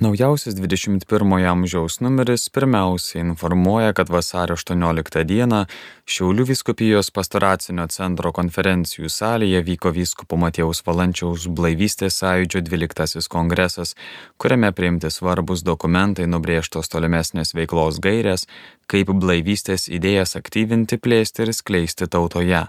[0.00, 5.64] Naujausias 21 amžiaus numeris pirmiausiai informuoja, kad vasario 18 dieną
[6.06, 13.96] Šiaulių viskupijos pastoracinio centro konferencijų salėje vyko vyskupo Matėjaus Valančiaus blaivystės sąjūdžio 12 kongresas,
[14.38, 18.46] kuriame priimti svarbus dokumentai nubrėžtos tolimesnės veiklos gairės,
[18.86, 22.68] kaip blaivystės idėjas aktyvinti, plėsti ir skleisti tautoje,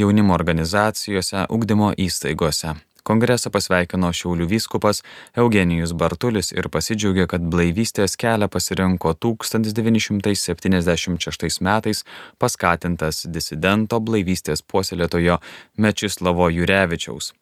[0.00, 2.80] jaunimo organizacijose, ugdymo įstaigose.
[3.06, 5.02] Kongresą pasveikino Šiaulių vyskupas
[5.38, 11.98] Eugenijus Bartulis ir pasidžiaugė, kad blaivystės kelią pasirinko 1976 metais
[12.38, 15.36] paskatintas disidento blaivystės puoselėtojo
[15.76, 17.39] Mečislavo Jurevičiaus.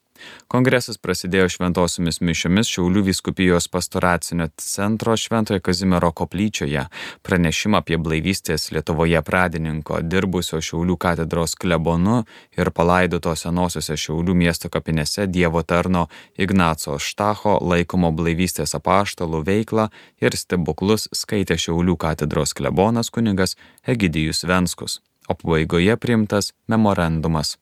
[0.49, 6.87] Kongresas prasidėjo šventosiomis mišiomis Šiaulių viskupijos pastoracinio centro Šventojo Kazimiero koplyčioje.
[7.23, 12.23] Pranešimą apie blaivystės Lietuvoje pradininko, dirbusio Šiaulių katedros klebonu
[12.57, 16.07] ir palaidoto senosiuose Šiaulių miesto kapinėse Dievo tarno
[16.39, 19.89] Ignaco Štacho laikomo blaivystės apaštalų veiklą
[20.25, 27.59] ir stebuklus skaitė Šiaulių katedros klebonas kunigas Egidijus Venskus, o pabaigoje priimtas memorandumas.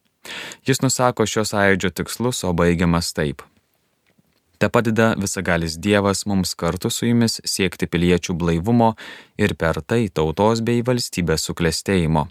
[0.66, 3.44] Jis nusako šios sąjūdžio tikslus, o baigiamas taip.
[4.58, 8.94] Te padeda visagalis Dievas mums kartu su jumis siekti piliečių blaivumo
[9.36, 12.24] ir per tai tautos bei valstybės suklestėjimo.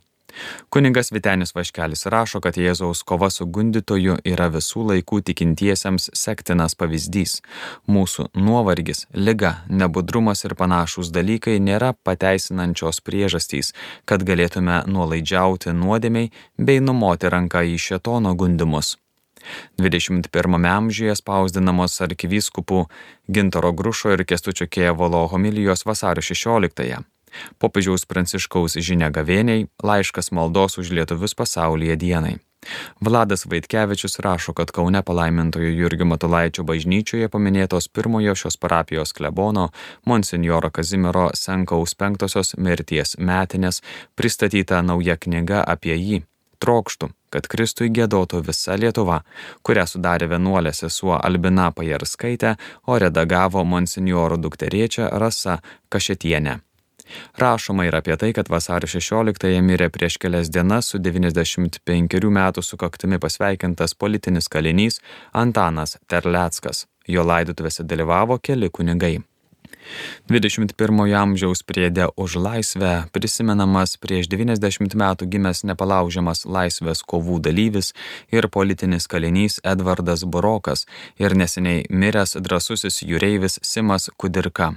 [0.70, 7.40] Kuningas Vitenis Vaškelis rašo, kad Jėzaus kova su gundytoju yra visų laikų tikintiesiems sektinas pavyzdys.
[7.88, 13.74] Mūsų nuovargis, lyga, nebudrumas ir panašus dalykai nėra pateisinančios priežastys,
[14.06, 18.96] kad galėtume nuolaidžiauti nuodėmiai bei numoti ranką į šetono gundimus.
[19.78, 22.86] 21 amžiuje spausdinamos arkivyskupų
[23.32, 26.84] Gintaro Grušo ir Kestučio Kievolo homilijos vasario 16.
[26.84, 27.15] -ąją
[27.60, 32.36] popiežiaus pranciškaus žinia gavėniai, laiškas maldos už lietuvius pasaulyje dienai.
[33.00, 39.70] Vladas Vaitkevičius rašo, kad Kaune palaimintojo Jurgio Matulaičio bažnyčioje paminėtos pirmojo šios parapijos klebono
[40.06, 43.82] Monsinjoro Kazimiero Senkaus penktosios mirties metinės
[44.16, 46.24] pristatyta nauja knyga apie jį.
[46.60, 49.20] Trokštų, kad Kristui gėdotų visa Lietuva,
[49.62, 52.56] kurią sudarė vienuolė sesuo Albina Pajarskaitė,
[52.88, 56.62] o redagavo Monsinjoro dukteriečia Rasa Kašetienė.
[57.42, 63.20] Rašoma ir apie tai, kad vasario 16-ąją mirė prieš kelias dienas su 95 metų sukaktimi
[63.20, 65.02] pasveikintas politinis kalinys
[65.34, 66.86] Antanas Terleckas.
[67.08, 69.20] Jo laidotuvėse dalyvavo keli kunigai.
[70.30, 77.94] 21 amžiaus priedė už laisvę prisimenamas prieš 90 metų gimęs nepalaužiamas laisvės kovų dalyvis
[78.34, 80.86] ir politinis kalinys Edvardas Burokas
[81.22, 84.74] ir neseniai miręs drąsusis jūreivis Simas Kudirka.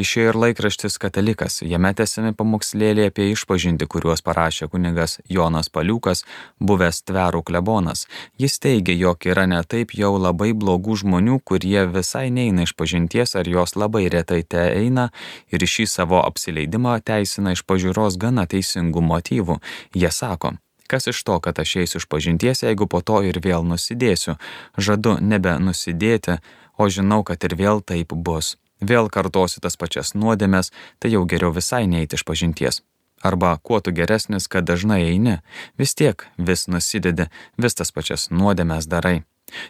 [0.00, 6.24] Išėjo ir laikraštis Katalikas, jame tęsiami pamokslėliai apie išpažinti, kuriuos parašė kunigas Jonas Paliukas,
[6.60, 8.06] buvęs tverų klebonas.
[8.40, 13.34] Jis teigia, jog yra ne taip jau labai blogų žmonių, kurie visai neina iš pažinties
[13.40, 15.08] ar jos labai retai te eina
[15.50, 19.60] ir šį savo apsileidimą teisina iš pažiūros gana teisingų motyvų.
[19.96, 20.56] Jie sako,
[20.86, 24.36] Kas iš to, kad aš eisiu iš pažinties, jeigu po to ir vėl nusidėsiu?
[24.78, 26.38] Žadu nebe nusidėti,
[26.78, 31.52] o žinau, kad ir vėl taip bus vėl kartosi tas pačias nuodėmės, tai jau geriau
[31.54, 32.82] visai neiti iš pažinties.
[33.22, 35.38] Arba kuo tu geresnis, kad dažnai eini,
[35.78, 39.24] vis tiek vis nusidedi, vis tas pačias nuodėmės darai.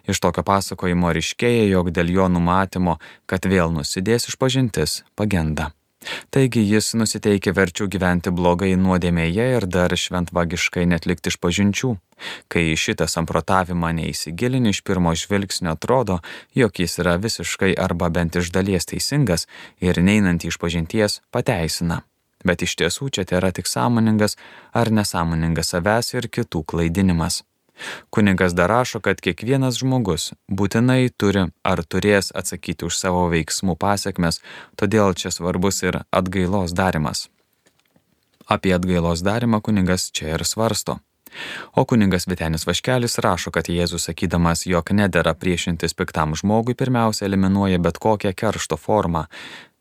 [0.09, 5.71] Iš tokio pasakojimo ryškėja, jog dėl jo numatymo, kad vėl nusidės iš pažintis, pagenda.
[6.35, 11.95] Taigi jis nusiteikė verčiau gyventi blogai nuodėmėje ir dar šventvagiškai netlikti iš pažinčių.
[12.53, 16.21] Kai šitą samprotavimą neįsigilini iš pirmo žvilgsnio atrodo,
[16.55, 19.47] jog jis yra visiškai arba bent iš dalies teisingas
[19.81, 22.03] ir neinant iš pažinties pateisina.
[22.47, 24.39] Bet iš tiesų čia yra tik sąmoningas
[24.73, 27.43] ar nesąmoningas savęs ir kitų klaidinimas.
[28.11, 34.41] Kunigas dar rašo, kad kiekvienas žmogus būtinai turi ar turės atsakyti už savo veiksmų pasiekmes,
[34.81, 37.29] todėl čia svarbus ir atgailos darimas.
[38.47, 41.01] Apie atgailos darimą kunigas čia ir svarsto.
[41.75, 47.81] O kuningas Vitenis Vaškelis rašo, kad Jėzus sakydamas, jog nedėra priešintis piktam žmogui, pirmiausia eliminuoja
[47.83, 49.27] bet kokią keršto formą,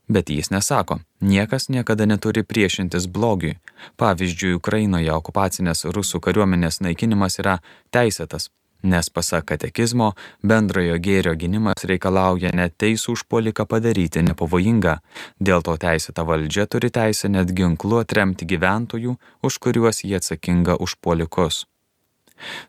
[0.07, 3.57] Bet jis nesako, niekas niekada neturi priešintis blogiui.
[3.97, 7.57] Pavyzdžiui, Ukrainoje okupacinės rusų kariuomenės naikinimas yra
[7.89, 8.51] teisėtas,
[8.85, 10.11] nes pasak katekizmo
[10.43, 14.99] bendrojo gėrio gynimas reikalauja net teisų užpoliką padaryti nepavojingą,
[15.41, 21.65] dėl to teisėta valdžia turi teisę net ginklu atremti gyventojų, už kuriuos jie atsakinga užpolikus.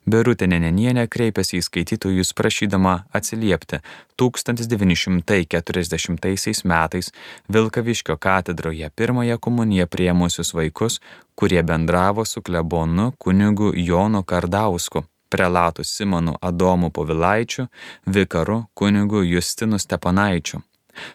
[0.07, 3.77] Berutė Nenenienė kreipėsi į skaitytojus prašydama atsiliepti
[4.23, 7.07] 1940 metais
[7.53, 11.01] Vilkaviškio katedroje pirmąją komuniją priemusius vaikus,
[11.35, 17.67] kurie bendravo su klebonu kunigu Jonu Kardausku prelatu Simonu Adomu Povilaičiu,
[18.07, 20.61] vikaru kunigu Justinu Stepanaičiu.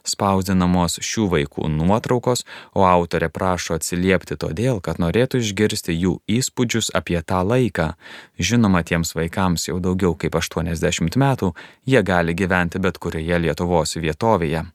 [0.07, 2.45] Spausdinamos šių vaikų nuotraukos,
[2.75, 7.93] o autorė prašo atsiliepti todėl, kad norėtų išgirsti jų įspūdžius apie tą laiką.
[8.39, 11.53] Žinoma, tiems vaikams jau daugiau kaip 80 metų,
[11.85, 14.67] jie gali gyventi bet kurioje Lietuvos vietovėje.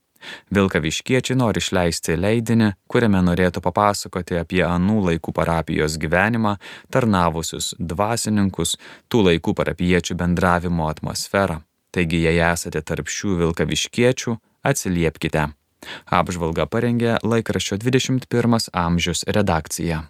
[0.54, 6.56] Vilkaviškiečiai nori išleisti leidinį, kuriame norėtų papasakoti apie anų laikų parapijos gyvenimą,
[6.92, 8.76] tarnavusius dvasininkus,
[9.10, 11.60] tų laikų parapiečių bendravimo atmosferą.
[11.94, 14.36] Taigi, jei esate tarp šių Vilkaviškiečių,
[14.66, 15.48] atsiliepkite.
[16.10, 20.02] Apžvalga parengė laikraščio 21 amžius redakcija.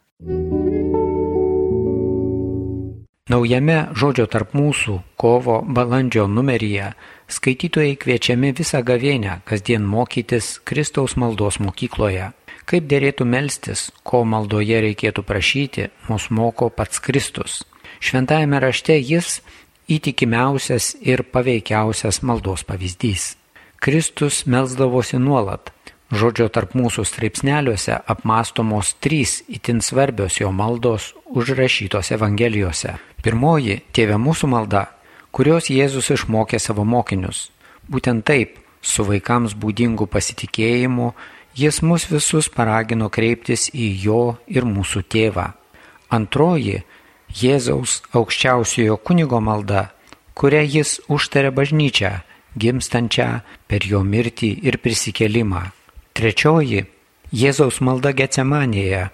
[3.26, 6.92] Naujame žodžio tarp mūsų kovo balandžio numeryje
[7.26, 12.28] Skaitytojai kviečiami visą gavėnę kasdien mokytis Kristaus maldos mokykloje.
[12.66, 17.64] Kaip dėrėtų melstis, ko maldoje reikėtų prašyti, mus moko pats Kristus.
[17.98, 19.40] Šventajame rašte jis
[19.90, 23.34] įtikimiausias ir paveikiausias maldos pavyzdys.
[23.80, 25.72] Kristus melsdavosi nuolat.
[26.10, 32.94] Žodžio tarp mūsų straipsneliuose apmastomos trys itin svarbios jo maldos užrašytos Evangelijose.
[33.22, 34.86] Pirmoji- Tėve mūsų malda
[35.36, 37.50] kurios Jėzus išmokė savo mokinius.
[37.92, 41.10] Būtent taip, su vaikams būdingu pasitikėjimu,
[41.60, 45.50] jis mus visus paragino kreiptis į jo ir mūsų tėvą.
[46.08, 46.84] Antroji-
[47.42, 49.90] Jėzaus aukščiausiojo kunigo malda,
[50.34, 52.22] kuria jis užtarė bažnyčią,
[52.58, 53.28] gimstančią
[53.68, 55.62] per jo mirtį ir prisikelimą.
[56.16, 56.84] Trečioji-
[57.40, 59.10] Jėzaus malda Getsemanėje,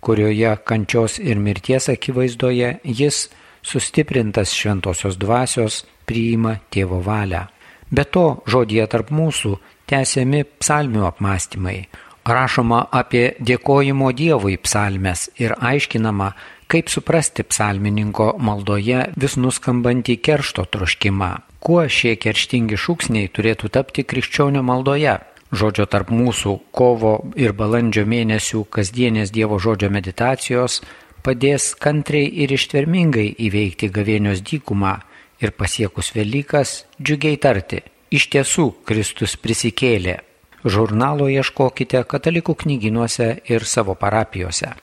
[0.00, 3.28] kurioje kančios ir mirties akivaizdoje jis
[3.62, 7.46] sustiprintas šventosios dvasios, priima tėvo valią.
[7.90, 9.56] Be to, žodėje tarp mūsų
[9.90, 11.86] tęsiami psalmių apmąstymai.
[12.26, 16.32] Rašoma apie dėkojimo Dievui psalmes ir aiškinama,
[16.66, 21.30] kaip suprasti psalmininko maldoje vis nuskambantį keršto troškimą.
[21.62, 25.16] Kuo šie kerštingi šūksniai turėtų tapti krikščionio maldoje?
[25.56, 30.80] Žodžio tarp mūsų kovo ir balandžio mėnesių kasdienės Dievo žodžio meditacijos
[31.26, 34.96] padės kantriai ir ištvermingai įveikti gavėnios dykumą
[35.42, 40.20] ir pasiekus Velykas džiugiai tarti, iš tiesų Kristus prisikėlė.
[40.66, 44.74] Žurnalo ieškokite katalikų knyginuose ir savo parapijose.